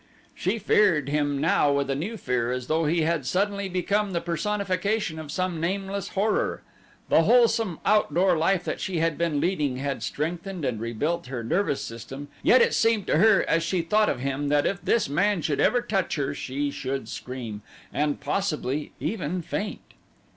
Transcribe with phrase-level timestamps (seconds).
[0.33, 4.19] She feared him now with a new fear as though he had suddenly become the
[4.19, 6.63] personification of some nameless horror.
[7.09, 11.81] The wholesome, outdoor life that she had been leading had strengthened and rebuilt her nervous
[11.83, 15.43] system yet it seemed to her as she thought of him that if this man
[15.43, 17.61] should ever touch her she should scream,
[17.93, 19.81] and, possibly, even faint.